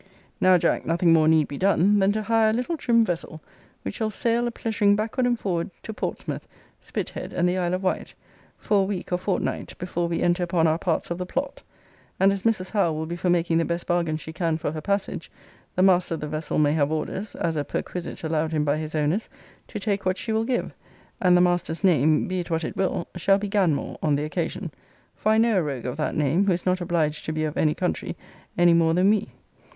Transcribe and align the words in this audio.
Now, 0.41 0.57
Jack, 0.57 0.83
nothing 0.83 1.13
more 1.13 1.27
need 1.27 1.47
be 1.47 1.59
done, 1.59 1.99
than 1.99 2.11
to 2.13 2.23
hire 2.23 2.49
a 2.49 2.53
little 2.53 2.75
trim 2.75 3.03
vessel, 3.05 3.39
which 3.83 3.93
shall 3.97 4.09
sail 4.09 4.47
a 4.47 4.51
pleasuring 4.51 4.95
backward 4.95 5.27
and 5.27 5.37
forward 5.37 5.69
to 5.83 5.93
Portsmouth, 5.93 6.47
Spithead, 6.79 7.31
and 7.33 7.47
the 7.47 7.59
Isle 7.59 7.75
of 7.75 7.83
Wight, 7.83 8.15
for 8.57 8.79
a 8.81 8.83
week 8.83 9.11
or 9.11 9.19
fortnight 9.19 9.77
before 9.77 10.07
we 10.07 10.23
enter 10.23 10.41
upon 10.41 10.65
our 10.65 10.79
parts 10.79 11.11
of 11.11 11.19
the 11.19 11.25
plot. 11.27 11.61
And 12.19 12.33
as 12.33 12.41
Mrs. 12.41 12.71
Howe 12.71 12.91
will 12.91 13.05
be 13.05 13.15
for 13.15 13.29
making 13.29 13.59
the 13.59 13.63
best 13.63 13.85
bargain 13.85 14.17
she 14.17 14.33
can 14.33 14.57
for 14.57 14.71
her 14.71 14.81
passage, 14.81 15.29
the 15.75 15.83
master 15.83 16.15
of 16.15 16.21
the 16.21 16.27
vessel 16.27 16.57
may 16.57 16.73
have 16.73 16.91
orders 16.91 17.35
(as 17.35 17.55
a 17.55 17.63
perquisite 17.63 18.23
allowed 18.23 18.51
him 18.53 18.63
by 18.65 18.77
his 18.77 18.95
owners) 18.95 19.29
to 19.67 19.79
take 19.79 20.03
what 20.03 20.17
she 20.17 20.31
will 20.31 20.45
give: 20.45 20.73
and 21.21 21.37
the 21.37 21.41
master's 21.41 21.83
name, 21.83 22.27
be 22.27 22.39
it 22.39 22.49
what 22.49 22.63
it 22.63 22.75
will, 22.75 23.05
shall 23.15 23.37
be 23.37 23.47
Ganmore 23.47 23.99
on 24.01 24.15
the 24.15 24.23
occasion; 24.23 24.71
for 25.15 25.31
I 25.33 25.37
know 25.37 25.59
a 25.59 25.61
rogue 25.61 25.85
of 25.85 25.97
that 25.97 26.15
name, 26.15 26.47
who 26.47 26.53
is 26.53 26.65
not 26.65 26.81
obliged 26.81 27.23
to 27.25 27.31
be 27.31 27.43
of 27.43 27.55
any 27.55 27.75
country, 27.75 28.17
any 28.57 28.73
more 28.73 28.95
than 28.95 29.11
we. 29.11 29.27